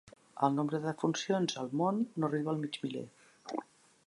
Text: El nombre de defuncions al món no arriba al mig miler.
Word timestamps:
El 0.47 0.53
nombre 0.59 0.79
de 0.79 0.87
defuncions 0.93 1.55
al 1.65 1.71
món 1.83 2.01
no 2.23 2.31
arriba 2.31 2.53
al 2.55 2.61
mig 2.65 2.83
miler. 2.87 3.09